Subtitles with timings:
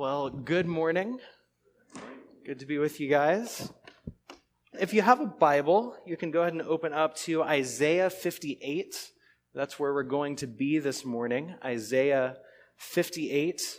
[0.00, 1.18] Well, good morning.
[2.46, 3.70] Good to be with you guys.
[4.72, 9.10] If you have a Bible, you can go ahead and open up to Isaiah 58.
[9.54, 11.54] That's where we're going to be this morning.
[11.62, 12.38] Isaiah
[12.78, 13.78] 58.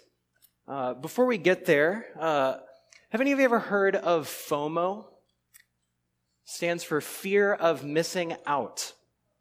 [0.67, 2.57] Uh, before we get there, uh,
[3.09, 5.05] have any of you ever heard of FOMO?
[6.43, 8.93] Stands for fear of missing out.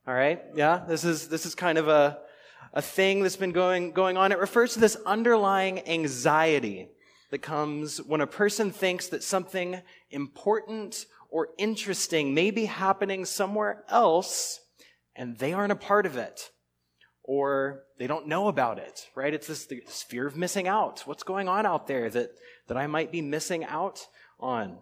[0.09, 0.41] All right?
[0.55, 2.21] Yeah, this is, this is kind of a,
[2.73, 4.33] a thing that's been going, going on.
[4.33, 6.89] It refers to this underlying anxiety
[7.31, 9.81] that comes when a person thinks that something
[10.11, 14.61] important or interesting may be happening somewhere else
[15.15, 16.51] and they aren't a part of it
[17.23, 19.33] or they don't know about it, right?
[19.33, 21.03] It's this, this fear of missing out.
[21.07, 22.31] What's going on out there that,
[22.67, 24.07] that I might be missing out
[24.41, 24.79] on?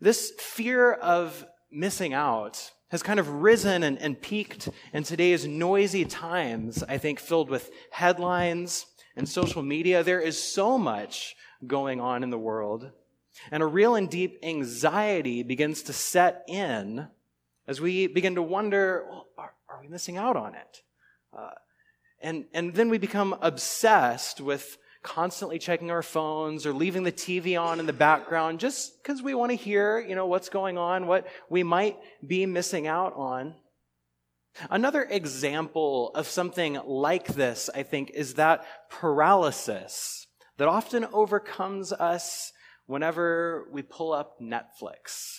[0.00, 6.04] This fear of missing out has kind of risen and, and peaked in today's noisy
[6.04, 8.84] times, I think, filled with headlines
[9.16, 10.04] and social media.
[10.04, 11.34] There is so much
[11.66, 12.90] going on in the world.
[13.50, 17.08] And a real and deep anxiety begins to set in
[17.66, 20.82] as we begin to wonder well, are, are, we missing out on it?
[21.36, 21.52] Uh,
[22.20, 27.60] and, and then we become obsessed with constantly checking our phones or leaving the TV
[27.60, 31.06] on in the background just because we want to hear, you know, what's going on,
[31.06, 33.54] what we might be missing out on.
[34.70, 40.26] Another example of something like this, I think, is that paralysis
[40.58, 42.52] that often overcomes us
[42.86, 45.38] whenever we pull up Netflix.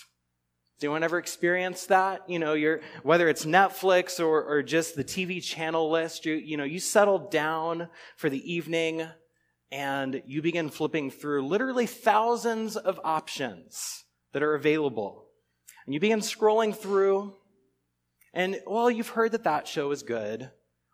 [0.80, 2.28] Does anyone ever experience that?
[2.28, 6.58] You know, you're, whether it's Netflix or, or just the TV channel list, you, you
[6.58, 9.08] know, you settle down for the evening
[9.74, 15.26] and you begin flipping through literally thousands of options that are available.
[15.86, 17.34] And you begin scrolling through,
[18.36, 20.52] and well, you've heard that that show is good.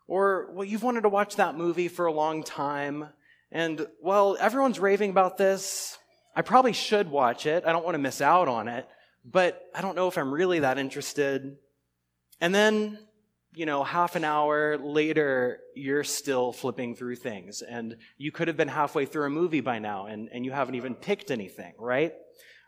[0.08, 3.10] Or, well, you've wanted to watch that movie for a long time.
[3.52, 5.98] And, well, everyone's raving about this.
[6.34, 7.64] I probably should watch it.
[7.66, 8.88] I don't want to miss out on it.
[9.26, 11.58] But I don't know if I'm really that interested.
[12.40, 12.98] And then
[13.52, 17.62] you know, half an hour later, you're still flipping through things.
[17.62, 20.76] And you could have been halfway through a movie by now and, and you haven't
[20.76, 22.12] even picked anything, right?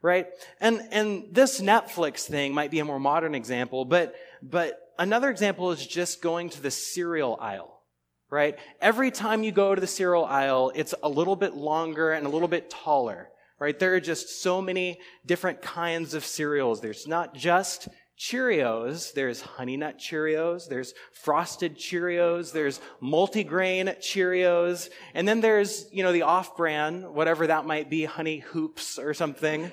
[0.03, 0.26] Right?
[0.60, 5.70] And, and this Netflix thing might be a more modern example, but, but another example
[5.70, 7.81] is just going to the cereal aisle,
[8.28, 8.59] right?
[8.81, 12.31] Every time you go to the cereal aisle, it's a little bit longer and a
[12.31, 13.28] little bit taller,
[13.60, 13.78] right?
[13.78, 16.81] There are just so many different kinds of cereals.
[16.81, 17.87] There's not just
[18.18, 26.02] Cheerios, there's Honey Nut Cheerios, there's Frosted Cheerios, there's multigrain Cheerios, and then there's, you
[26.02, 29.72] know, the off-brand, whatever that might be, Honey Hoops or something.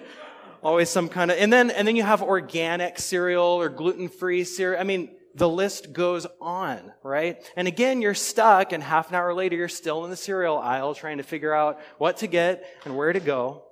[0.64, 4.82] Always some kind of, and then, and then you have organic cereal or gluten-free cereal.
[4.82, 7.38] I mean, the list goes on, right?
[7.56, 10.96] And again, you're stuck, and half an hour later, you're still in the cereal aisle
[10.96, 13.64] trying to figure out what to get and where to go.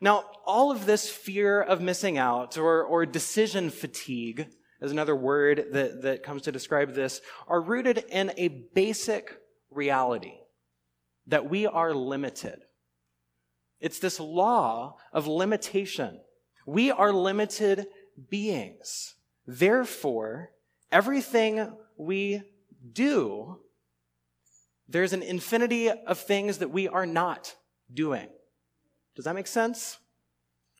[0.00, 4.46] Now, all of this fear of missing out or, or decision fatigue
[4.80, 9.36] is another word that, that comes to describe this, are rooted in a basic
[9.70, 10.34] reality
[11.26, 12.60] that we are limited.
[13.78, 16.20] It's this law of limitation.
[16.66, 17.86] We are limited
[18.30, 19.14] beings.
[19.46, 20.50] Therefore,
[20.90, 22.42] everything we
[22.92, 23.60] do,
[24.88, 27.54] there's an infinity of things that we are not
[27.92, 28.28] doing.
[29.16, 29.98] Does that make sense?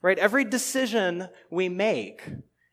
[0.02, 0.18] Right?
[0.18, 2.22] Every decision we make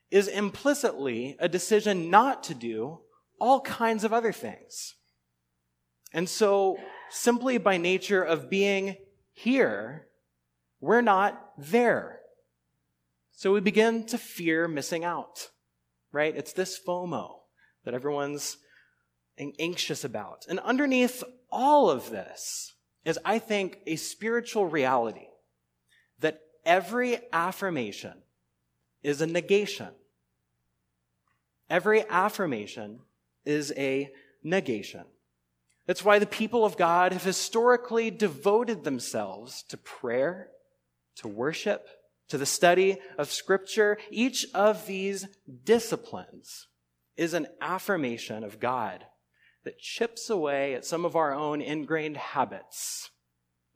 [0.10, 3.00] is implicitly a decision not to do
[3.40, 4.96] all kinds of other things.
[6.14, 6.78] And so,
[7.10, 8.96] simply by nature of being
[9.34, 10.08] here,
[10.80, 12.20] we're not there.
[13.34, 15.50] So we begin to fear missing out,
[16.12, 16.36] right?
[16.36, 17.42] It's this FOMO
[17.86, 18.58] that everyone's
[19.60, 20.46] anxious about.
[20.50, 22.74] And underneath all of this
[23.06, 25.28] is, I think, a spiritual reality
[26.68, 28.14] every affirmation
[29.02, 29.90] is a negation.
[31.70, 33.00] Every affirmation
[33.46, 34.12] is a
[34.44, 35.06] negation.
[35.88, 40.50] That's why the people of God have historically devoted themselves to prayer,
[41.16, 41.88] to worship,
[42.28, 43.98] to the study of Scripture.
[44.12, 45.28] Each of these
[45.64, 46.68] disciplines
[47.16, 49.06] is an affirmation of God
[49.64, 53.10] that chips away at some of our own ingrained habits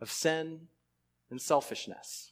[0.01, 0.67] of sin
[1.29, 2.30] and selfishness.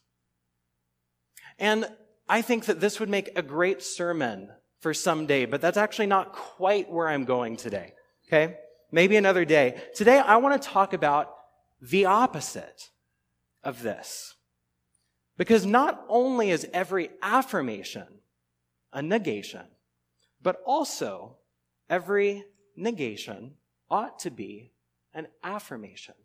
[1.60, 1.88] And
[2.28, 6.08] I think that this would make a great sermon for some day, but that's actually
[6.08, 7.94] not quite where I'm going today.
[8.28, 8.56] Okay?
[8.92, 9.82] Maybe another day.
[9.94, 11.36] Today, I want to talk about
[11.82, 12.90] the opposite
[13.64, 14.36] of this.
[15.38, 18.08] Because not only is every affirmation
[18.92, 19.66] a negation,
[20.42, 21.38] but also
[21.90, 22.44] every
[22.76, 23.56] negation
[23.90, 24.72] ought to be
[25.14, 26.16] an affirmation.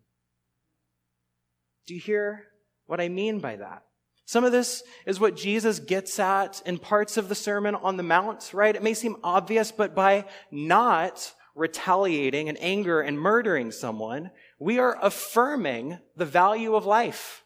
[1.85, 2.45] Do you hear
[2.85, 3.83] what I mean by that?
[4.25, 8.03] Some of this is what Jesus gets at in parts of the Sermon on the
[8.03, 8.75] Mount, right?
[8.75, 14.97] It may seem obvious, but by not retaliating and anger and murdering someone, we are
[15.01, 17.43] affirming the value of life.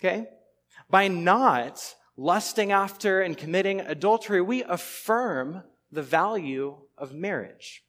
[0.00, 0.26] Okay?
[0.90, 5.62] By not lusting after and committing adultery, we affirm
[5.92, 7.84] the value of marriage.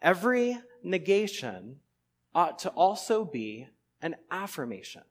[0.00, 1.80] Every negation
[2.34, 3.68] ought to also be
[4.00, 5.02] an affirmation.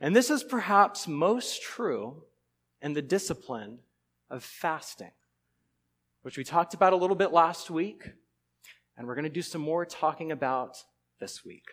[0.00, 2.22] And this is perhaps most true
[2.80, 3.78] in the discipline
[4.30, 5.12] of fasting,
[6.22, 8.12] which we talked about a little bit last week,
[8.96, 10.76] and we're going to do some more talking about
[11.20, 11.66] this week.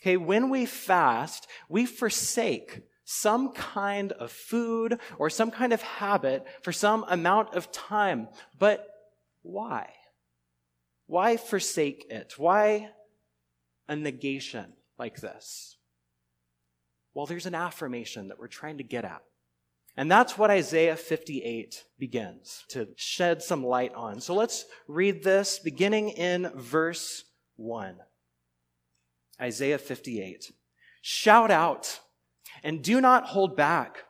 [0.00, 6.46] Okay, when we fast, we forsake some kind of food or some kind of habit
[6.62, 8.28] for some amount of time.
[8.58, 8.86] But
[9.42, 9.90] why?
[11.06, 12.34] Why forsake it?
[12.38, 12.90] Why
[13.88, 15.76] a negation like this?
[17.14, 19.22] Well, there's an affirmation that we're trying to get at.
[19.96, 24.20] And that's what Isaiah 58 begins to shed some light on.
[24.20, 27.24] So let's read this beginning in verse
[27.56, 27.96] 1.
[29.40, 30.52] Isaiah 58.
[31.02, 32.00] Shout out
[32.62, 34.04] and do not hold back.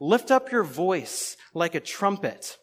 [0.00, 2.58] Lift up your voice like a trumpet.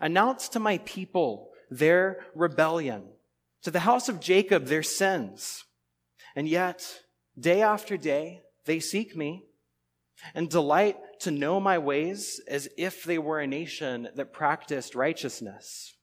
[0.00, 3.04] Announce to my people their rebellion,
[3.62, 5.64] to the house of Jacob their sins.
[6.36, 7.00] And yet,
[7.38, 9.44] day after day, they seek me
[10.34, 15.94] and delight to know my ways as if they were a nation that practiced righteousness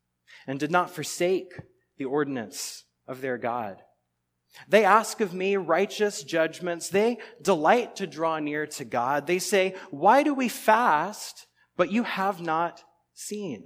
[0.47, 1.53] and did not forsake
[1.97, 3.77] the ordinance of their God.
[4.67, 6.89] They ask of me righteous judgments.
[6.89, 9.27] They delight to draw near to God.
[9.27, 11.45] They say, Why do we fast,
[11.77, 12.83] but you have not
[13.13, 13.65] seen?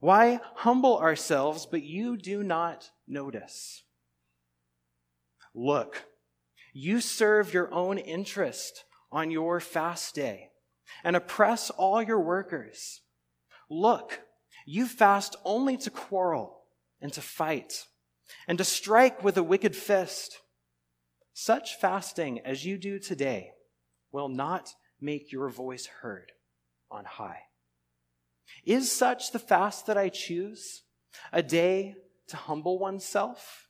[0.00, 3.84] Why humble ourselves, but you do not notice?
[5.54, 6.04] Look,
[6.72, 10.50] you serve your own interest on your fast day
[11.04, 13.02] and oppress all your workers.
[13.68, 14.20] Look,
[14.66, 16.62] you fast only to quarrel
[17.00, 17.86] and to fight
[18.46, 20.38] and to strike with a wicked fist.
[21.32, 23.52] Such fasting as you do today
[24.12, 26.32] will not make your voice heard
[26.90, 27.42] on high.
[28.64, 30.82] Is such the fast that I choose?
[31.32, 31.94] A day
[32.28, 33.69] to humble oneself?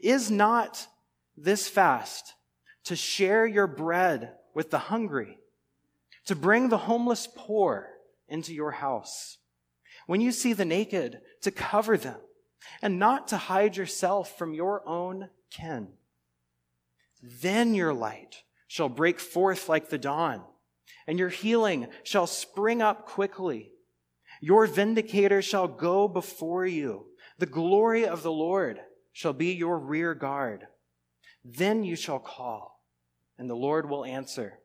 [0.00, 0.86] Is not
[1.36, 2.34] this fast
[2.84, 5.38] to share your bread with the hungry,
[6.26, 7.88] to bring the homeless poor
[8.28, 9.38] into your house?
[10.06, 12.20] When you see the naked, to cover them,
[12.82, 15.88] and not to hide yourself from your own kin.
[17.22, 20.42] Then your light shall break forth like the dawn,
[21.06, 23.72] and your healing shall spring up quickly.
[24.40, 27.06] Your vindicator shall go before you.
[27.38, 28.80] The glory of the Lord
[29.12, 30.66] shall be your rear guard.
[31.44, 32.82] Then you shall call,
[33.38, 34.58] and the Lord will answer.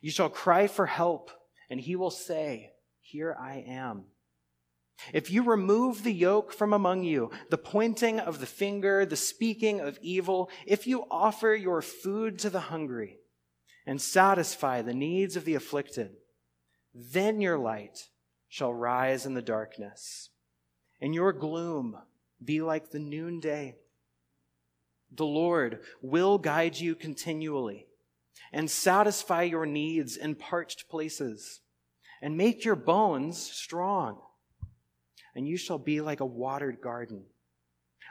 [0.00, 1.30] You shall cry for help,
[1.70, 4.06] and he will say, Here I am.
[5.12, 9.80] If you remove the yoke from among you, the pointing of the finger, the speaking
[9.80, 13.18] of evil, if you offer your food to the hungry
[13.86, 16.12] and satisfy the needs of the afflicted,
[16.94, 18.08] then your light
[18.48, 20.30] shall rise in the darkness,
[21.00, 21.98] and your gloom
[22.44, 23.76] be like the noonday.
[25.14, 27.86] The Lord will guide you continually
[28.52, 31.60] and satisfy your needs in parched places
[32.20, 34.20] and make your bones strong
[35.36, 37.26] and you shall be like a watered garden,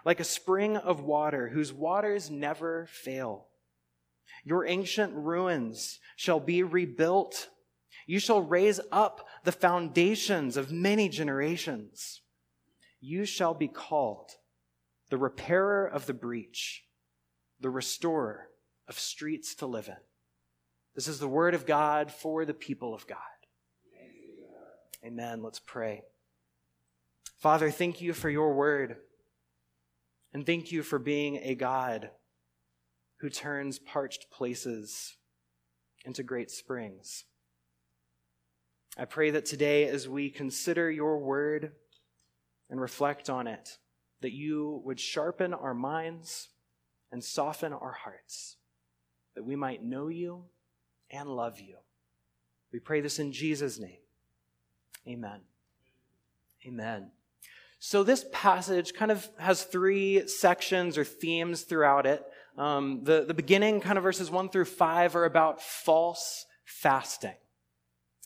[0.05, 3.47] like a spring of water whose waters never fail.
[4.43, 7.49] Your ancient ruins shall be rebuilt.
[8.05, 12.21] You shall raise up the foundations of many generations.
[13.07, 14.31] You shall be called
[15.11, 16.85] the repairer of the breach,
[17.59, 18.47] the restorer
[18.87, 19.97] of streets to live in.
[20.95, 23.19] This is the word of God for the people of God.
[25.05, 25.43] Amen.
[25.43, 26.01] Let's pray.
[27.37, 28.97] Father, thank you for your word.
[30.33, 32.09] And thank you for being a God
[33.19, 35.15] who turns parched places
[36.05, 37.25] into great springs.
[38.97, 41.73] I pray that today, as we consider your word
[42.69, 43.77] and reflect on it,
[44.21, 46.49] that you would sharpen our minds
[47.11, 48.57] and soften our hearts
[49.35, 50.43] that we might know you
[51.11, 51.77] and love you.
[52.71, 53.99] We pray this in Jesus' name.
[55.07, 55.41] Amen.
[56.65, 57.11] Amen.
[57.79, 62.25] So, this passage kind of has three sections or themes throughout it.
[62.57, 67.35] Um, the, the beginning, kind of verses one through five, are about false fasting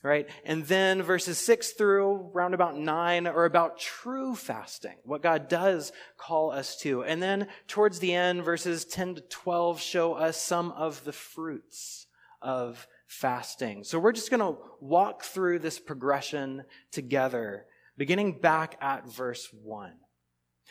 [0.04, 0.30] right?
[0.46, 5.92] And then verses six through round about nine are about true fasting, what God does
[6.18, 7.04] call us to.
[7.04, 12.08] And then towards the end, verses 10 to 12 show us some of the fruits
[12.42, 13.84] of fasting.
[13.84, 17.66] So we're just going to walk through this progression together,
[17.98, 19.96] beginning back at verse one.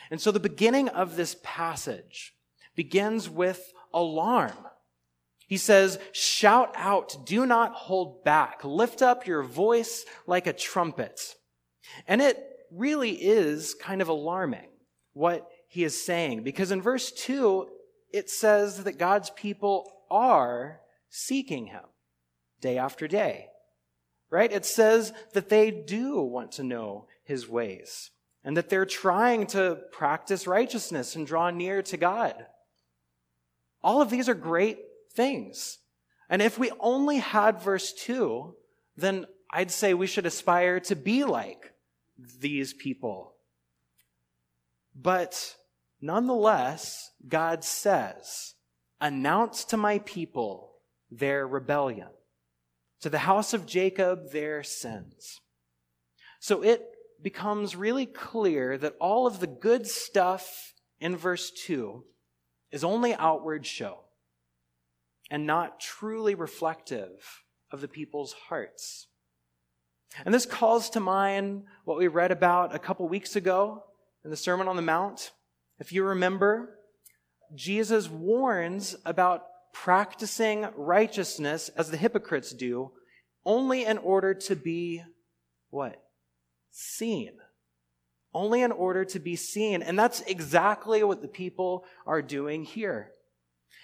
[0.09, 2.33] And so the beginning of this passage
[2.75, 4.53] begins with alarm
[5.49, 11.19] he says, shout out, do not hold back, lift up your voice like a trumpet.
[12.07, 12.37] And it
[12.71, 14.67] really is kind of alarming
[15.13, 17.67] what he is saying, because in verse 2,
[18.13, 21.85] it says that God's people are seeking him
[22.61, 23.47] day after day,
[24.29, 24.51] right?
[24.51, 28.11] It says that they do want to know his ways
[28.43, 32.35] and that they're trying to practice righteousness and draw near to God.
[33.81, 34.77] All of these are great
[35.13, 35.79] things.
[36.29, 38.55] And if we only had verse 2,
[38.95, 41.73] then I'd say we should aspire to be like
[42.39, 43.33] these people.
[44.95, 45.55] But
[46.01, 48.53] nonetheless, God says,
[49.01, 50.73] Announce to my people
[51.09, 52.09] their rebellion,
[53.01, 55.39] to the house of Jacob their sins.
[56.41, 56.85] So it
[57.21, 62.03] becomes really clear that all of the good stuff in verse 2
[62.71, 64.01] is only outward show
[65.29, 69.07] and not truly reflective of the people's hearts.
[70.25, 73.83] And this calls to mind what we read about a couple weeks ago
[74.23, 75.31] in the Sermon on the Mount.
[75.79, 76.77] If you remember,
[77.53, 79.43] Jesus warns about
[79.73, 82.91] practicing righteousness as the hypocrites do,
[83.45, 85.03] only in order to be
[85.69, 86.01] what?
[86.71, 87.33] Seen.
[88.33, 89.81] Only in order to be seen.
[89.81, 93.11] And that's exactly what the people are doing here.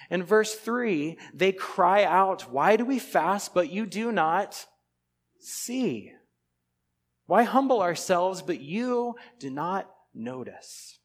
[0.09, 4.65] In verse 3, they cry out, Why do we fast, but you do not
[5.39, 6.11] see?
[7.27, 10.99] Why humble ourselves, but you do not notice?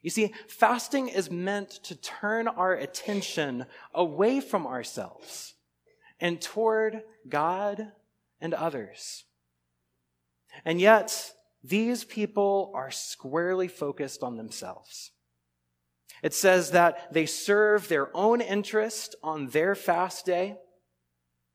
[0.00, 5.54] You see, fasting is meant to turn our attention away from ourselves
[6.20, 7.92] and toward God
[8.40, 9.24] and others.
[10.64, 15.10] And yet, these people are squarely focused on themselves.
[16.22, 20.56] It says that they serve their own interest on their fast day,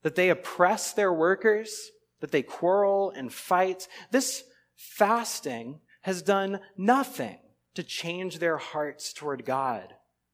[0.03, 1.91] that they oppress their workers,
[2.22, 3.88] that they quarrel and fight.
[4.12, 4.43] This
[4.75, 7.39] fasting has done nothing
[7.75, 9.93] to change their hearts toward God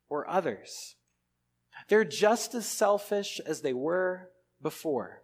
[0.09, 0.95] or others.
[1.87, 4.29] They're just as selfish as they were
[4.61, 5.23] before,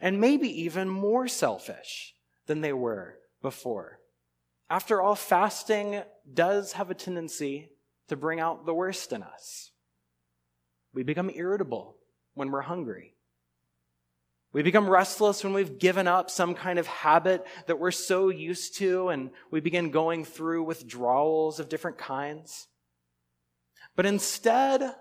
[0.00, 2.14] and maybe even more selfish
[2.46, 4.00] than they were before.
[4.68, 7.70] After all, fasting does have a tendency
[8.10, 9.70] to bring out the worst in us.
[10.92, 11.96] We become irritable
[12.34, 13.14] when we're hungry.
[14.52, 18.78] We become restless when we've given up some kind of habit that we're so used
[18.78, 22.66] to, and we begin going through withdrawals of different kinds.
[23.94, 24.92] But instead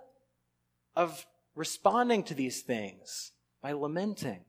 [0.95, 1.25] of
[1.55, 3.31] responding to these things
[3.63, 4.45] by lamenting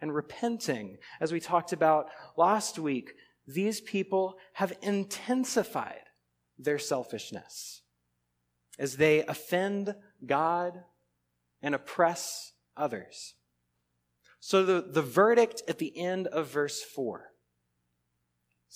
[0.00, 2.06] and repenting, as we talked about
[2.38, 3.12] last week,
[3.46, 6.03] these people have intensified
[6.58, 7.82] their selfishness
[8.78, 9.94] as they offend
[10.24, 10.82] God
[11.62, 13.34] and oppress others.
[14.40, 17.30] So the, the verdict at the end of verse 4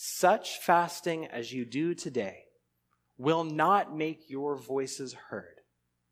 [0.00, 2.44] such fasting as you do today
[3.16, 5.56] will not make your voices heard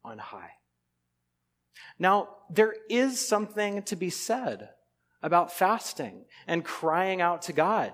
[0.05, 0.51] on high.
[1.97, 4.71] Now, there is something to be said
[5.23, 7.93] about fasting and crying out to God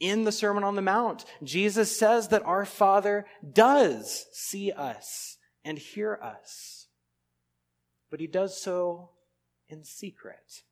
[0.00, 5.78] in the Sermon on the Mount, Jesus says that our Father does see us and
[5.78, 6.86] hear us,
[8.10, 9.10] but he does so
[9.68, 10.62] in secret.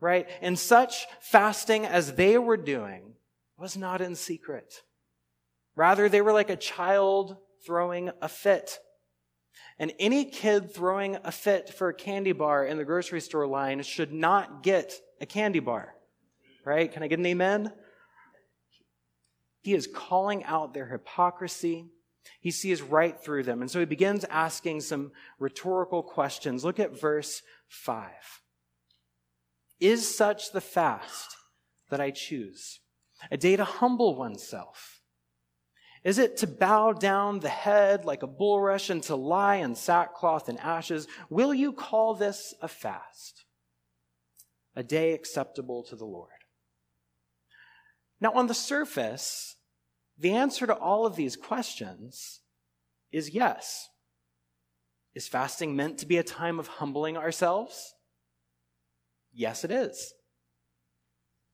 [0.00, 0.28] Right?
[0.40, 3.14] And such fasting as they were doing
[3.56, 4.82] was not in secret.
[5.74, 8.78] Rather, they were like a child throwing a fit.
[9.78, 13.82] And any kid throwing a fit for a candy bar in the grocery store line
[13.82, 15.94] should not get a candy bar.
[16.64, 16.92] Right?
[16.92, 17.72] Can I get an amen?
[19.62, 21.86] He is calling out their hypocrisy.
[22.40, 23.60] He sees right through them.
[23.60, 26.64] And so he begins asking some rhetorical questions.
[26.64, 28.10] Look at verse 5.
[29.80, 31.36] Is such the fast
[31.90, 32.80] that I choose?
[33.30, 35.00] A day to humble oneself.
[36.04, 40.48] Is it to bow down the head like a bulrush and to lie in sackcloth
[40.48, 41.08] and ashes?
[41.28, 43.44] Will you call this a fast?
[44.76, 46.30] A day acceptable to the Lord?
[48.20, 49.56] Now, on the surface,
[50.18, 52.40] the answer to all of these questions
[53.12, 53.88] is yes.
[55.14, 57.94] Is fasting meant to be a time of humbling ourselves?
[59.32, 60.14] Yes, it is.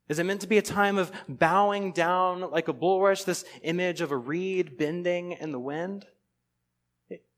[0.08, 4.00] Is it meant to be a time of bowing down like a bulrush, this image
[4.00, 6.04] of a reed bending in the wind?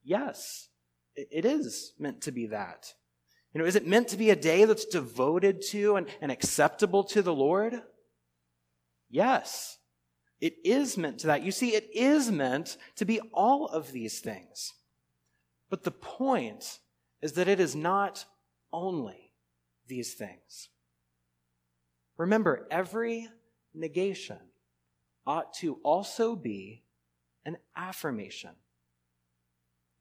[0.03, 0.69] Yes,
[1.15, 2.93] it, it is meant to be that.
[3.53, 7.05] You know, is it meant to be a day that's devoted to and, and acceptable
[7.05, 7.83] to the Lord?
[9.09, 9.79] Yes,
[10.41, 11.43] it is meant to that.
[11.43, 14.75] You see, it is meant to be all of these things.
[15.71, 16.79] But the point
[17.23, 18.25] is that it is not
[18.73, 19.33] only
[19.89, 20.69] these things.
[22.17, 23.29] Remember, every
[23.75, 24.39] negation
[25.27, 26.85] ought to also be
[27.45, 28.51] an affirmation.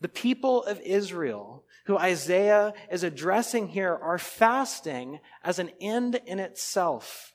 [0.01, 6.39] The people of Israel, who Isaiah is addressing here, are fasting as an end in
[6.39, 7.34] itself.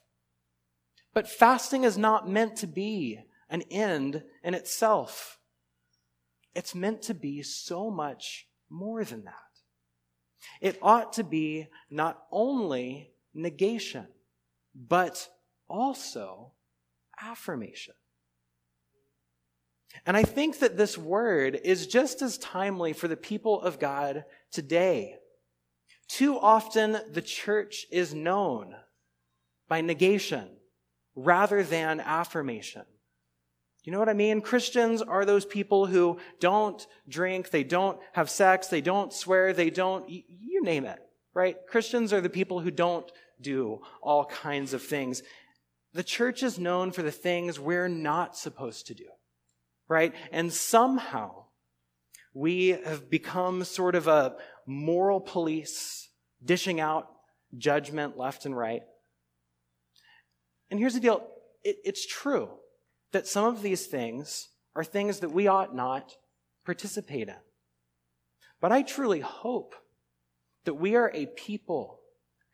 [1.13, 5.39] But fasting is not meant to be an end in itself.
[6.55, 9.33] It's meant to be so much more than that.
[10.61, 14.07] It ought to be not only negation,
[14.73, 15.27] but
[15.67, 16.53] also
[17.21, 17.93] affirmation.
[20.05, 24.23] And I think that this word is just as timely for the people of God
[24.49, 25.17] today.
[26.07, 28.75] Too often, the church is known
[29.67, 30.49] by negation
[31.15, 32.83] rather than affirmation.
[33.83, 34.41] You know what I mean?
[34.41, 39.71] Christians are those people who don't drink, they don't have sex, they don't swear, they
[39.71, 40.99] don't, you name it,
[41.33, 41.57] right?
[41.67, 45.23] Christians are the people who don't do all kinds of things.
[45.93, 49.07] The church is known for the things we're not supposed to do,
[49.87, 50.13] right?
[50.31, 51.45] And somehow
[52.35, 54.35] we have become sort of a
[54.67, 56.09] moral police
[56.43, 57.07] dishing out
[57.57, 58.83] judgment left and right.
[60.71, 61.27] And here's the deal
[61.63, 62.49] it, it's true
[63.11, 66.15] that some of these things are things that we ought not
[66.65, 67.35] participate in.
[68.61, 69.75] But I truly hope
[70.63, 71.99] that we are a people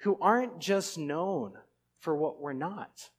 [0.02, 1.54] who aren't just known
[2.00, 3.10] for what we're not,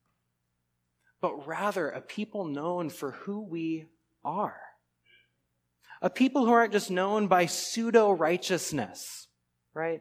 [1.20, 3.86] but rather a people known for who we
[4.24, 4.60] are.
[6.00, 9.26] A people who aren't just known by pseudo righteousness,
[9.74, 10.00] right?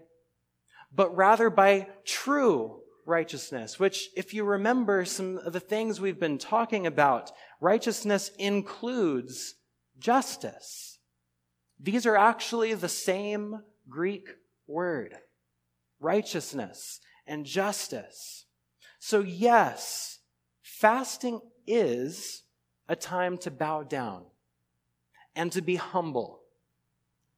[0.94, 6.38] But rather by true righteousness, which, if you remember some of the things we've been
[6.38, 9.56] talking about, righteousness includes
[9.98, 11.00] justice.
[11.80, 14.30] These are actually the same Greek
[14.68, 15.16] word
[16.00, 18.46] righteousness and justice.
[19.00, 20.20] So, yes,
[20.62, 22.44] fasting is
[22.88, 24.26] a time to bow down
[25.36, 26.42] and to be humble,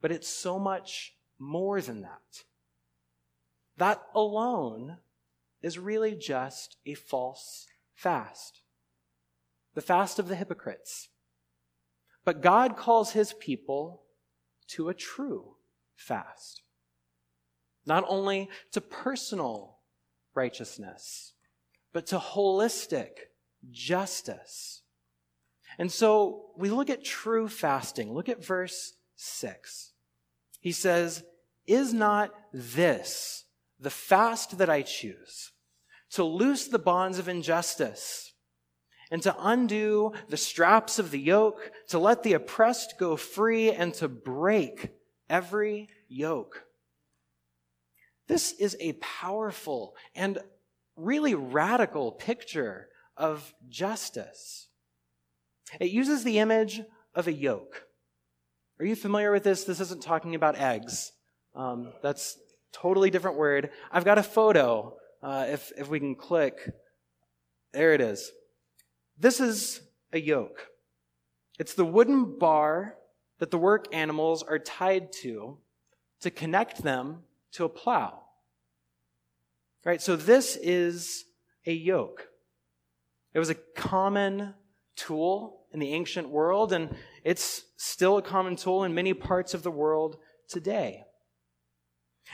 [0.01, 2.43] but it's so much more than that.
[3.77, 4.97] That alone
[5.61, 8.61] is really just a false fast.
[9.75, 11.09] The fast of the hypocrites.
[12.25, 14.03] But God calls his people
[14.69, 15.55] to a true
[15.95, 16.61] fast.
[17.85, 19.79] Not only to personal
[20.35, 21.33] righteousness,
[21.91, 23.09] but to holistic
[23.71, 24.83] justice.
[25.77, 28.13] And so we look at true fasting.
[28.13, 29.93] Look at verse 6.
[30.59, 31.23] He says,
[31.67, 33.45] Is not this
[33.79, 35.51] the fast that I choose,
[36.11, 38.33] to loose the bonds of injustice,
[39.11, 43.93] and to undo the straps of the yoke, to let the oppressed go free, and
[43.95, 44.89] to break
[45.29, 46.65] every yoke.
[48.27, 50.37] This is a powerful and
[50.95, 54.67] really radical picture of justice.
[55.79, 56.81] It uses the image
[57.15, 57.83] of a yoke.
[58.79, 59.63] Are you familiar with this?
[59.63, 61.11] This isn't talking about eggs.
[61.55, 62.37] Um, that's
[62.71, 63.71] Totally different word.
[63.91, 64.95] I've got a photo.
[65.21, 66.71] Uh, if, if we can click,
[67.73, 68.31] there it is.
[69.17, 69.81] This is
[70.13, 70.67] a yoke.
[71.59, 72.95] It's the wooden bar
[73.39, 75.57] that the work animals are tied to
[76.21, 78.21] to connect them to a plow.
[79.85, 80.01] Right?
[80.01, 81.25] So this is
[81.65, 82.27] a yoke.
[83.33, 84.53] It was a common
[84.95, 89.63] tool in the ancient world, and it's still a common tool in many parts of
[89.63, 91.03] the world today.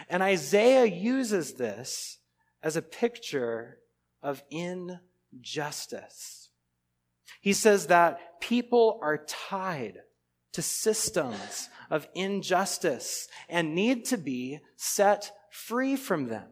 [0.10, 2.20] And Isaiah uses this
[2.62, 3.78] as a picture
[4.22, 6.50] of injustice.
[7.42, 10.00] He says that people are tied
[10.54, 16.48] to systems of injustice and need to be set free from them.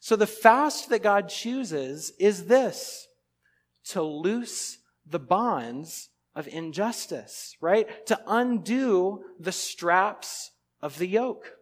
[0.00, 3.06] So the fast that God chooses is this
[3.84, 8.06] to loose the bonds of injustice, right?
[8.06, 11.52] To undo the straps of the yoke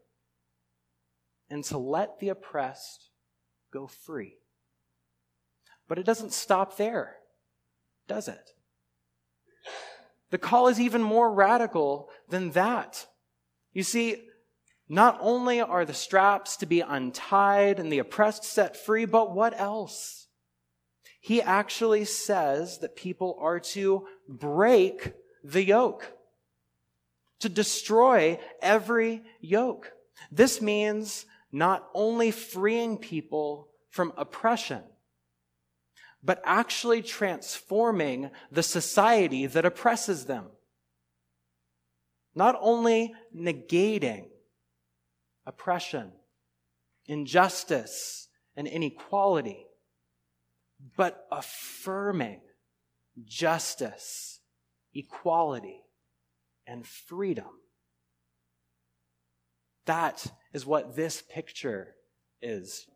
[1.51, 3.11] and to let the oppressed
[3.73, 4.37] go free.
[5.89, 7.17] But it doesn't stop there,
[8.07, 8.53] does it?
[10.31, 13.07] The call is even more radical than that.
[13.73, 14.23] You see,
[14.89, 19.59] not only are the straps to be untied and the oppressed set free, but what
[19.59, 20.29] else?
[21.21, 25.13] He actually says that people are to break
[25.45, 26.13] the yoke,
[27.41, 29.93] to destroy every yoke.
[30.31, 34.83] This means not only freeing people from oppression,
[36.23, 40.47] but actually transforming the society that oppresses them.
[42.35, 44.29] Not only negating
[45.47, 46.13] oppression,
[47.07, 49.67] injustice, and inequality,
[50.97, 52.41] but affirming
[53.25, 54.41] justice,
[54.95, 55.83] equality,
[56.67, 57.47] and freedom.
[59.91, 61.97] That is what this picture
[62.41, 62.87] is.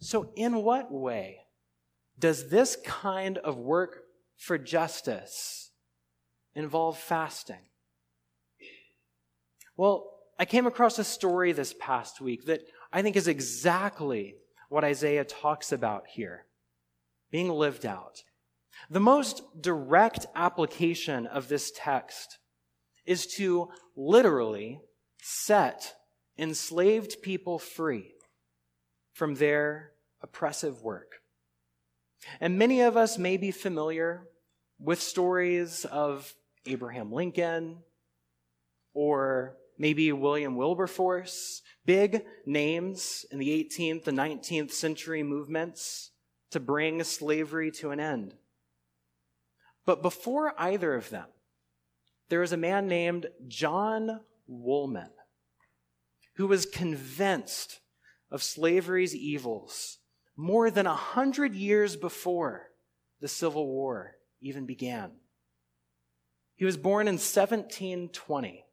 [0.00, 1.42] So, in what way
[2.18, 3.98] does this kind of work
[4.36, 5.70] for justice
[6.56, 7.68] involve fasting?
[9.76, 12.62] Well, I came across a story this past week that
[12.92, 14.34] I think is exactly
[14.68, 16.46] what Isaiah talks about here
[17.30, 18.24] being lived out.
[18.90, 22.38] The most direct application of this text
[23.04, 24.80] is to literally
[25.22, 25.94] set
[26.38, 28.12] enslaved people free
[29.12, 31.20] from their oppressive work.
[32.40, 34.26] And many of us may be familiar
[34.78, 36.34] with stories of
[36.66, 37.78] Abraham Lincoln
[38.92, 46.10] or maybe William Wilberforce, big names in the 18th and 19th century movements
[46.50, 48.34] to bring slavery to an end.
[49.84, 51.26] But before either of them,
[52.28, 55.10] there was a man named John Woolman
[56.36, 57.80] who was convinced
[58.30, 59.98] of slavery's evils
[60.36, 62.68] more than a hundred years before
[63.20, 65.12] the Civil War even began.
[66.54, 68.64] He was born in 1720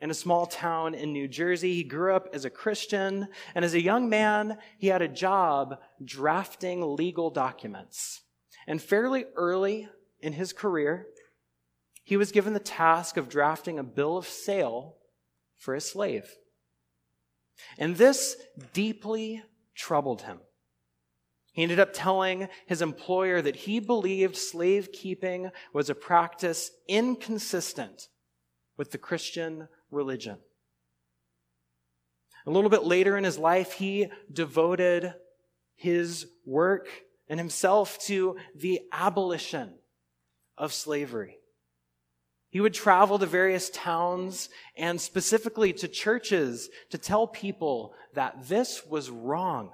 [0.00, 1.74] in a small town in New Jersey.
[1.74, 5.78] He grew up as a Christian, and as a young man, he had a job
[6.04, 8.22] drafting legal documents.
[8.66, 9.88] And fairly early
[10.20, 11.06] in his career,
[12.04, 14.96] he was given the task of drafting a bill of sale
[15.56, 16.36] for a slave.
[17.78, 18.36] And this
[18.72, 19.42] deeply
[19.74, 20.40] troubled him.
[21.52, 28.08] He ended up telling his employer that he believed slave keeping was a practice inconsistent
[28.76, 30.38] with the Christian religion.
[32.46, 35.14] A little bit later in his life, he devoted
[35.74, 36.88] his work
[37.28, 39.74] and himself to the abolition
[40.56, 41.38] of slavery.
[42.52, 48.84] He would travel to various towns and specifically to churches to tell people that this
[48.84, 49.70] was wrong.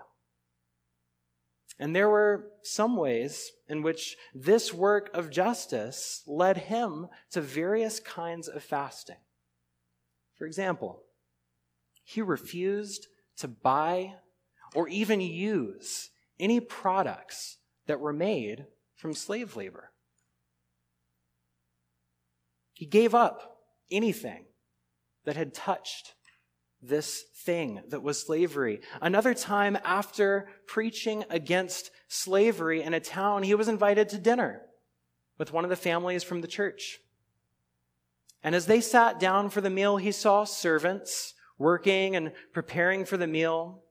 [1.76, 7.98] And there were some ways in which this work of justice led him to various
[7.98, 9.18] kinds of fasting.
[10.36, 11.02] For example,
[12.04, 14.14] he refused to buy
[14.72, 19.90] or even use any products that were made from slave labor.
[22.78, 23.58] He gave up
[23.90, 24.44] anything
[25.24, 26.14] that had touched
[26.80, 28.82] this thing that was slavery.
[29.02, 34.62] Another time, after preaching against slavery in a town, he was invited to dinner
[35.38, 37.00] with one of the families from the church.
[38.44, 43.16] And as they sat down for the meal, he saw servants working and preparing for
[43.16, 43.82] the meal.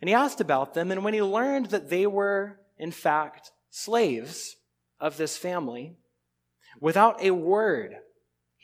[0.00, 0.90] And he asked about them.
[0.90, 4.56] And when he learned that they were, in fact, slaves
[4.98, 5.98] of this family,
[6.80, 7.96] without a word,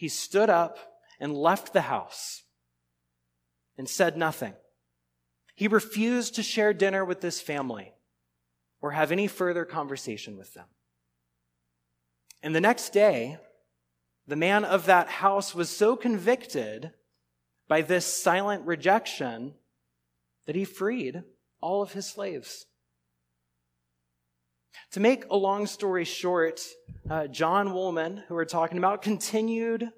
[0.00, 0.78] he stood up
[1.20, 2.44] and left the house
[3.76, 4.54] and said nothing.
[5.54, 7.92] He refused to share dinner with this family
[8.80, 10.64] or have any further conversation with them.
[12.42, 13.36] And the next day,
[14.26, 16.92] the man of that house was so convicted
[17.68, 19.52] by this silent rejection
[20.46, 21.24] that he freed
[21.60, 22.64] all of his slaves.
[24.92, 26.60] To make a long story short,
[27.08, 29.88] uh, John Woolman, who we're talking about, continued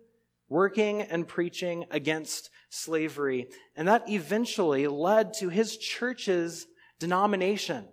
[0.48, 3.48] working and preaching against slavery.
[3.74, 6.66] And that eventually led to his church's
[7.00, 7.88] denomination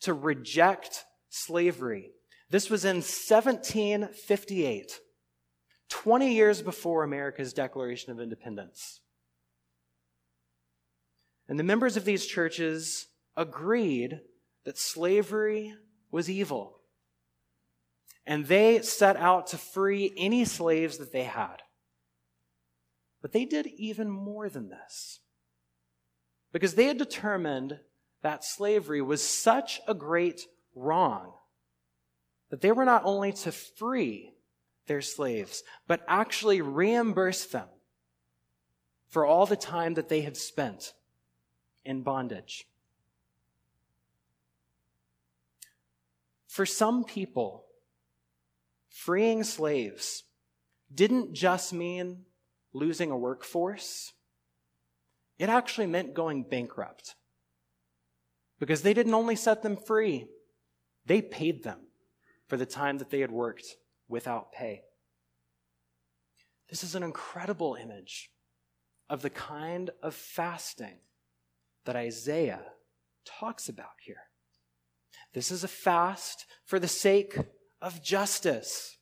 [0.00, 2.10] to reject slavery.
[2.50, 5.00] This was in 1758,
[5.90, 9.00] 20 years before America's Declaration of Independence.
[11.46, 14.20] And the members of these churches agreed
[14.64, 15.74] that slavery
[16.10, 16.78] was evil
[18.28, 21.62] and they set out to free any slaves that they had.
[23.22, 25.20] But they did even more than this.
[26.52, 27.80] Because they had determined
[28.20, 30.42] that slavery was such a great
[30.74, 31.32] wrong
[32.50, 34.34] that they were not only to free
[34.86, 37.68] their slaves, but actually reimburse them
[39.08, 40.92] for all the time that they had spent
[41.82, 42.67] in bondage.
[46.58, 47.66] For some people,
[48.88, 50.24] freeing slaves
[50.92, 52.24] didn't just mean
[52.72, 54.12] losing a workforce,
[55.38, 57.14] it actually meant going bankrupt.
[58.58, 60.26] Because they didn't only set them free,
[61.06, 61.78] they paid them
[62.48, 63.76] for the time that they had worked
[64.08, 64.82] without pay.
[66.70, 68.32] This is an incredible image
[69.08, 70.98] of the kind of fasting
[71.84, 72.64] that Isaiah
[73.24, 74.27] talks about here.
[75.38, 77.38] This is a fast for the sake
[77.80, 78.98] of justice.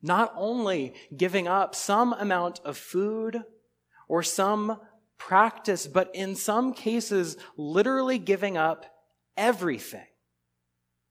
[0.00, 3.42] Not only giving up some amount of food
[4.08, 4.80] or some
[5.18, 8.86] practice, but in some cases, literally giving up
[9.36, 10.06] everything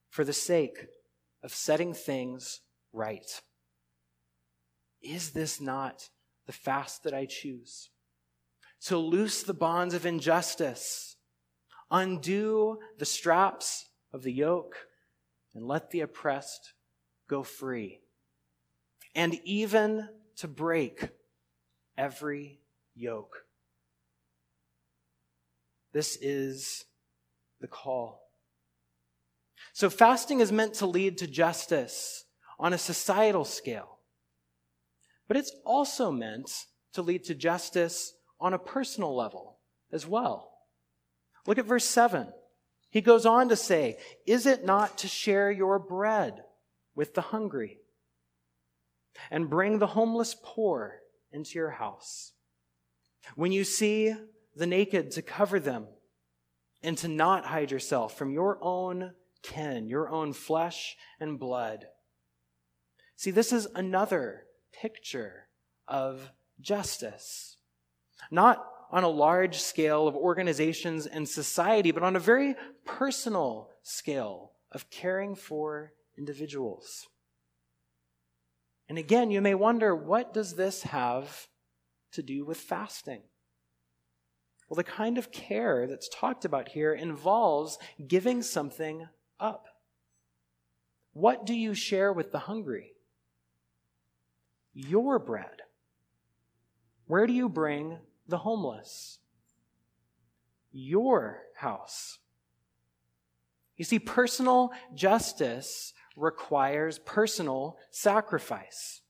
[0.09, 0.87] for the sake
[1.43, 2.61] of setting things
[2.91, 3.39] right.
[5.03, 6.09] Is this not
[6.47, 7.91] the fast that I choose?
[8.85, 11.17] To loose the bonds of injustice,
[11.91, 14.88] undo the straps of the yoke,
[15.54, 16.74] and let the oppressed
[17.28, 18.00] go free.
[19.15, 21.10] And even to break
[21.97, 22.60] every
[22.95, 23.45] yoke.
[25.93, 26.86] This is
[27.60, 28.30] the call.
[29.74, 32.26] So, fasting is meant to lead to justice
[32.60, 34.00] on a societal scale,
[35.28, 39.60] but it's also meant to lead to justice on a personal level
[39.91, 40.52] as well.
[41.45, 42.28] Look at verse 7.
[42.91, 46.43] He goes on to say, Is it not to share your bread
[46.93, 47.80] with the hungry
[49.30, 50.99] and bring the homeless poor
[51.32, 52.34] into your house?
[53.36, 54.13] When you see
[54.56, 55.88] the naked to cover them,
[56.84, 61.86] and to not hide yourself from your own kin, your own flesh and blood.
[63.15, 65.47] See, this is another picture
[65.88, 67.58] of justice.
[68.30, 74.51] Not on a large scale of organizations and society, but on a very personal scale
[74.71, 77.08] of caring for individuals.
[78.89, 81.47] And again, you may wonder what does this have
[82.12, 83.21] to do with fasting?
[84.67, 87.77] Well, the kind of care that's talked about here involves
[88.08, 89.08] giving something
[89.39, 89.65] up.
[91.13, 92.93] What do you share with the hungry?
[94.73, 95.62] Your bread.
[97.08, 97.97] Where do you bring
[98.32, 99.20] the homeless?
[100.72, 102.17] Your house.
[103.78, 109.02] You see, personal justice requires personal sacrifice.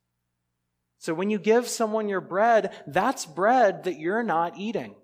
[0.97, 4.95] So when you give someone your bread, that's bread that you're not eating.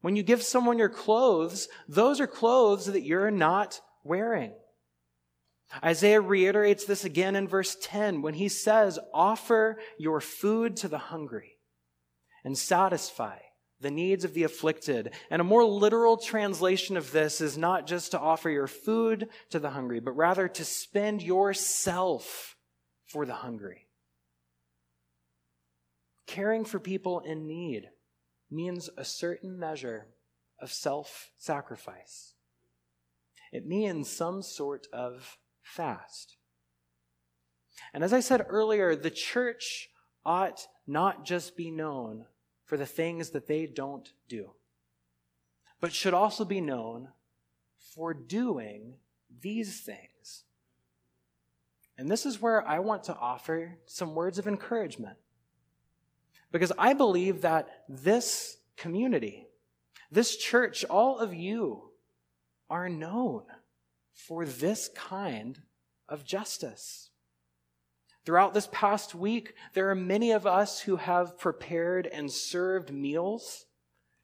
[0.00, 4.52] When you give someone your clothes, those are clothes that you're not wearing.
[5.84, 10.98] Isaiah reiterates this again in verse 10 when he says, Offer your food to the
[10.98, 11.55] hungry
[12.46, 13.36] and satisfy
[13.80, 15.12] the needs of the afflicted.
[15.30, 19.58] And a more literal translation of this is not just to offer your food to
[19.58, 22.54] the hungry, but rather to spend yourself
[23.04, 23.88] for the hungry.
[26.28, 27.88] Caring for people in need
[28.48, 30.06] means a certain measure
[30.62, 32.34] of self sacrifice.
[33.50, 36.36] It means some sort of fast.
[37.92, 39.88] And as I said earlier, the church
[40.24, 42.26] ought not just be known
[42.66, 44.50] for the things that they don't do,
[45.80, 47.08] but should also be known
[47.78, 48.96] for doing
[49.40, 50.44] these things.
[51.96, 55.16] And this is where I want to offer some words of encouragement.
[56.52, 59.46] Because I believe that this community,
[60.10, 61.90] this church, all of you
[62.68, 63.44] are known
[64.12, 65.62] for this kind
[66.08, 67.10] of justice.
[68.26, 73.66] Throughout this past week, there are many of us who have prepared and served meals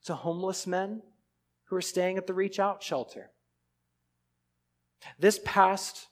[0.04, 1.02] to homeless men
[1.66, 3.30] who are staying at the Reach Out shelter.
[5.20, 6.08] This past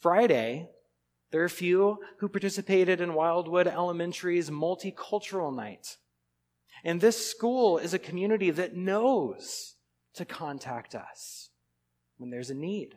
[0.00, 0.70] Friday,
[1.32, 5.96] there are a few who participated in Wildwood Elementary's multicultural night.
[6.84, 9.74] And this school is a community that knows
[10.14, 11.50] to contact us
[12.18, 12.94] when there's a need.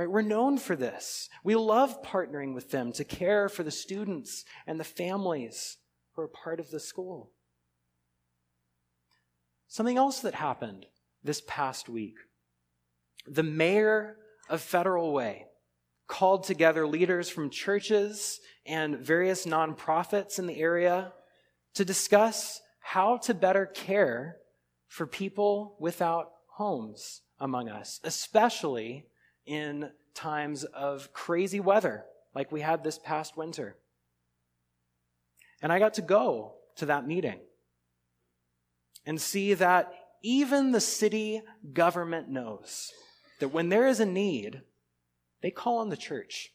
[0.00, 0.10] Right?
[0.10, 1.28] We're known for this.
[1.44, 5.76] We love partnering with them to care for the students and the families
[6.14, 7.32] who are part of the school.
[9.68, 10.86] Something else that happened
[11.22, 12.14] this past week.
[13.26, 14.16] The mayor
[14.48, 15.48] of Federal Way
[16.08, 21.12] called together leaders from churches and various nonprofits in the area
[21.74, 24.38] to discuss how to better care
[24.88, 29.09] for people without homes among us, especially
[29.50, 32.04] in times of crazy weather
[32.36, 33.74] like we had this past winter.
[35.60, 37.40] And I got to go to that meeting
[39.04, 42.92] and see that even the city government knows
[43.40, 44.62] that when there is a need,
[45.42, 46.52] they call on the church.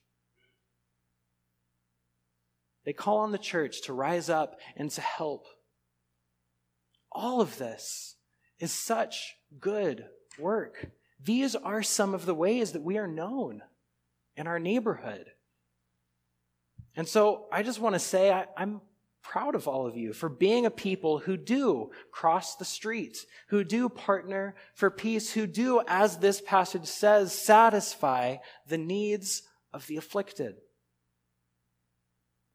[2.85, 5.47] They call on the church to rise up and to help.
[7.11, 8.15] All of this
[8.57, 10.05] is such good
[10.39, 10.91] work.
[11.25, 13.63] These are some of the ways that we are known
[14.37, 15.31] in our neighborhood.
[16.95, 18.81] And so I just want to say I, am
[19.23, 23.63] proud of all of you for being a people who do cross the street, who
[23.63, 29.41] do partner for peace, who do, as this passage says, satisfy the needs
[29.73, 30.55] of the afflicted.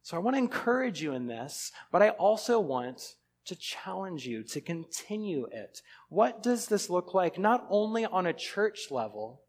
[0.03, 3.17] So I want to encourage you in this, but I also want
[3.51, 5.83] to challenge you to continue it.
[6.09, 9.43] What does this look like, not only on a church level,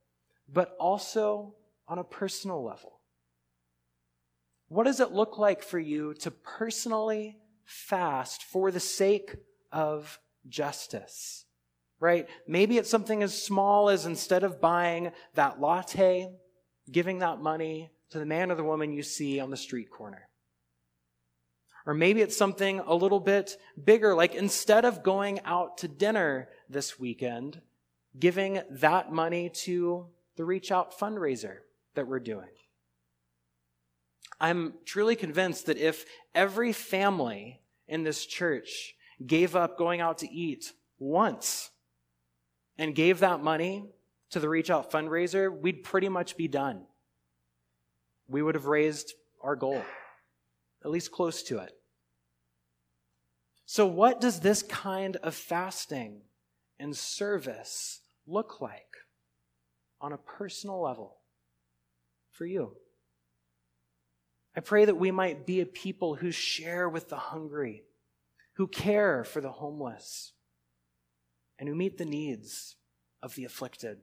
[0.51, 1.53] but also
[1.87, 2.99] on a personal level?
[4.69, 9.35] What does it look like for you to personally fast for the sake
[9.71, 11.45] of justice?
[11.99, 12.27] Right?
[12.47, 16.27] Maybe it's something as small as instead of buying that latte,
[16.91, 20.27] giving that money to the man or the woman you see on the street corner.
[21.85, 26.49] Or maybe it's something a little bit bigger, like instead of going out to dinner
[26.69, 27.61] this weekend,
[28.19, 31.57] giving that money to the Reach Out fundraiser
[31.95, 32.49] that we're doing.
[34.39, 40.31] I'm truly convinced that if every family in this church gave up going out to
[40.31, 41.69] eat once
[42.77, 43.85] and gave that money
[44.31, 46.85] to the Reach Out fundraiser, we'd pretty much be done.
[48.27, 49.83] We would have raised our goal,
[50.83, 51.73] at least close to it.
[53.65, 56.21] So, what does this kind of fasting
[56.79, 58.97] and service look like
[60.01, 61.17] on a personal level
[62.31, 62.75] for you?
[64.55, 67.83] I pray that we might be a people who share with the hungry,
[68.55, 70.33] who care for the homeless,
[71.57, 72.75] and who meet the needs
[73.23, 73.99] of the afflicted.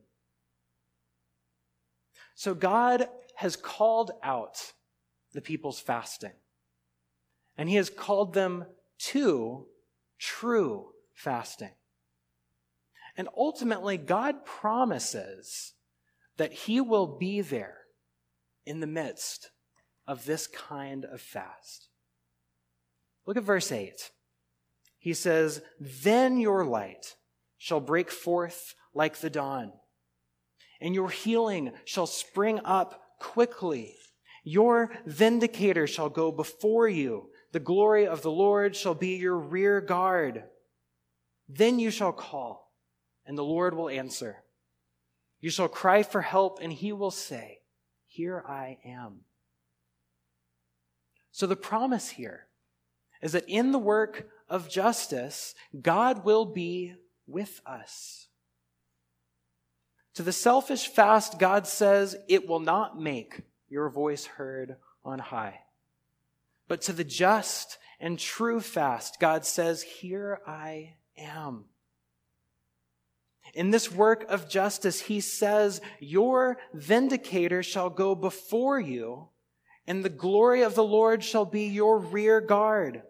[2.35, 4.73] So God has called out
[5.35, 6.33] the people's fasting,
[7.59, 8.65] and He has called them
[8.99, 9.67] to
[10.19, 11.73] true fasting.
[13.17, 15.75] And ultimately, God promises
[16.37, 17.79] that He will be there
[18.65, 19.51] in the midst
[20.07, 21.89] of this kind of fast.
[23.27, 24.11] Look at verse 8.
[24.99, 27.17] He says, Then your light
[27.59, 29.73] shall break forth like the dawn,
[30.81, 33.97] and your healing shall spring up quickly.
[34.45, 37.31] Your vindicator shall go before you.
[37.53, 40.45] The glory of the Lord shall be your rear guard.
[41.49, 42.73] Then you shall call,
[43.27, 44.45] and the Lord will answer.
[45.41, 47.61] You shall cry for help, and he will say,
[48.07, 49.21] Here I am.
[51.31, 52.49] So the promise here
[53.23, 56.95] is that in the work of justice, God will be
[57.27, 58.29] with us.
[60.15, 65.61] To the selfish fast, God says, it will not make your voice heard on high.
[66.69, 71.65] But to the just and true fast, God says, here I am.
[73.55, 79.31] In this work of justice, he says, Your vindicator shall go before you
[79.89, 83.03] and the glory of the Lord shall be your rear guard.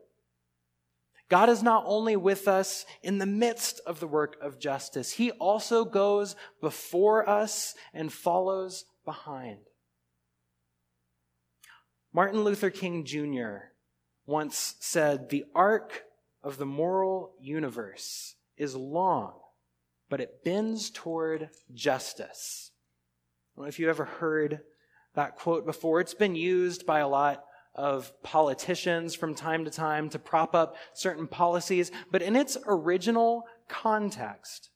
[1.29, 5.33] God is not only with us in the midst of the work of justice, He
[5.33, 9.59] also goes before us and follows behind.
[12.13, 13.71] Martin Luther King Jr.
[14.27, 16.05] once said, The arc
[16.43, 19.35] of the moral universe is long,
[20.09, 22.71] but it bends toward justice.
[23.55, 24.61] I don't know if you've ever heard
[25.15, 26.01] that quote before.
[26.01, 30.77] It's been used by a lot of politicians from time to time to prop up
[30.95, 34.71] certain policies, but in its original context,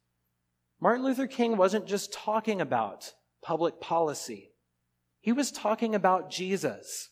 [0.80, 4.50] Martin Luther King wasn't just talking about public policy.
[5.20, 7.10] He was talking about Jesus.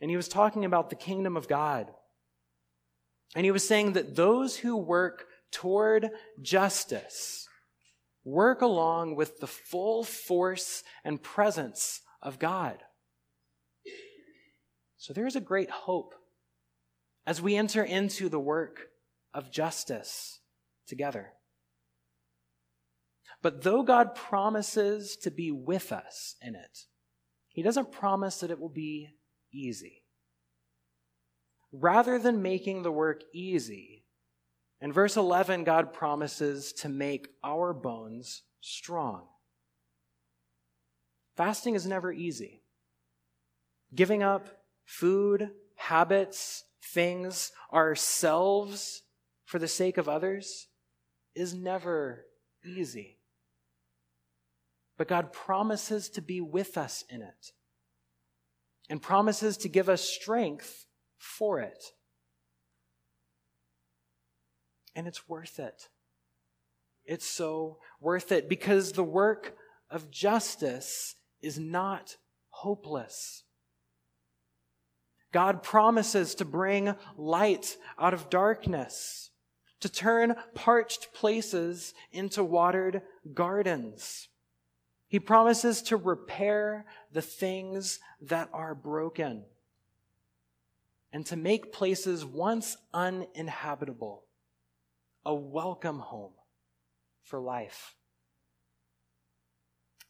[0.00, 1.90] And he was talking about the kingdom of God.
[3.34, 6.10] And he was saying that those who work toward
[6.42, 7.48] justice
[8.24, 12.78] work along with the full force and presence of God.
[14.96, 16.14] So there is a great hope
[17.26, 18.88] as we enter into the work
[19.32, 20.40] of justice
[20.86, 21.32] together.
[23.42, 26.86] But though God promises to be with us in it,
[27.48, 29.10] He doesn't promise that it will be
[29.54, 30.02] easy.
[31.72, 34.04] Rather than making the work easy,
[34.80, 39.22] in verse 11, God promises to make our bones strong.
[41.36, 42.62] Fasting is never easy.
[43.94, 44.48] Giving up
[44.84, 49.02] food, habits, things, ourselves
[49.44, 50.68] for the sake of others
[51.34, 52.26] is never
[52.64, 53.18] easy.
[54.96, 57.52] But God promises to be with us in it
[58.88, 60.86] and promises to give us strength
[61.18, 61.82] for it.
[64.94, 65.88] And it's worth it.
[67.04, 69.56] It's so worth it because the work
[69.90, 72.16] of justice is not
[72.50, 73.42] hopeless.
[75.32, 79.30] God promises to bring light out of darkness,
[79.80, 83.02] to turn parched places into watered
[83.34, 84.28] gardens.
[85.14, 89.44] He promises to repair the things that are broken
[91.12, 94.24] and to make places once uninhabitable
[95.24, 96.32] a welcome home
[97.22, 97.94] for life.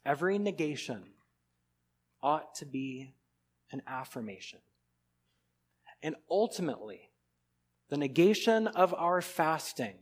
[0.03, 1.03] Every negation
[2.23, 3.13] ought to be
[3.71, 4.61] an affirmation.
[6.01, 7.11] And ultimately,
[7.89, 9.99] the negation of our fasting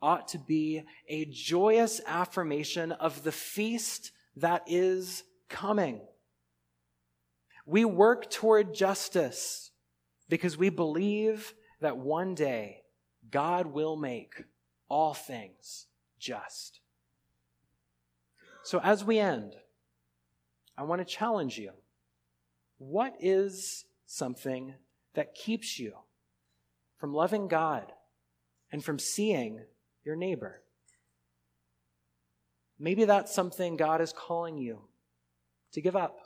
[0.00, 6.00] ought to be a joyous affirmation of the feast that is coming.
[7.66, 9.70] We work toward justice
[10.28, 12.82] because we believe that one day
[13.30, 14.44] God will make
[14.88, 15.86] all things
[16.18, 16.80] just.
[18.62, 19.54] So, as we end,
[20.76, 21.72] I want to challenge you.
[22.78, 24.74] What is something
[25.14, 25.92] that keeps you
[26.96, 27.92] from loving God
[28.72, 29.60] and from seeing
[30.04, 30.63] your neighbor?
[32.84, 34.82] Maybe that's something God is calling you
[35.72, 36.18] to give up.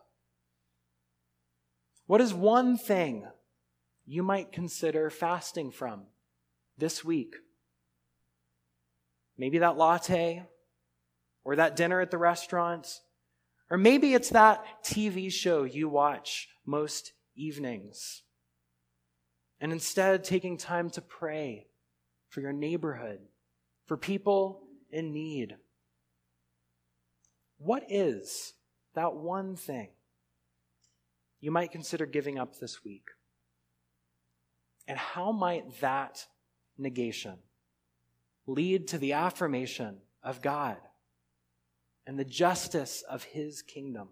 [2.09, 3.28] What is one thing
[4.04, 6.06] you might consider fasting from
[6.76, 7.36] this week?
[9.38, 10.46] Maybe that latte
[11.44, 12.88] or that dinner at the restaurant.
[13.70, 18.24] Or maybe it's that TV show you watch most evenings.
[19.61, 21.68] And instead, taking time to pray
[22.28, 23.20] for your neighborhood,
[23.86, 25.54] for people in need.
[27.59, 28.54] What is
[28.94, 29.88] that one thing
[31.40, 33.09] you might consider giving up this week?
[34.86, 36.26] And how might that
[36.78, 37.38] negation
[38.46, 40.78] lead to the affirmation of God
[42.06, 44.09] and the justice of His kingdom?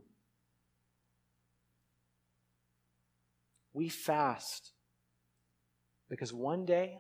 [3.73, 4.73] We fast
[6.09, 6.99] because one day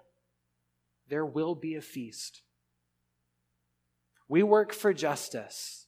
[1.09, 2.43] there will be a feast.
[4.29, 5.86] We work for justice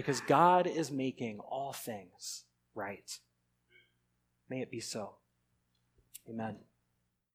[0.00, 2.44] because God is making all things
[2.74, 3.18] right.
[4.48, 5.16] May it be so.
[6.28, 6.56] Amen.